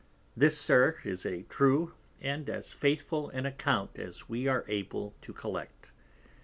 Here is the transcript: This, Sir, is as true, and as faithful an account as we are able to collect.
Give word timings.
This, 0.35 0.57
Sir, 0.57 0.97
is 1.03 1.27
as 1.27 1.43
true, 1.47 1.93
and 2.21 2.49
as 2.49 2.73
faithful 2.73 3.29
an 3.29 3.45
account 3.45 3.99
as 3.99 4.27
we 4.27 4.47
are 4.47 4.65
able 4.67 5.13
to 5.21 5.31
collect. 5.31 5.91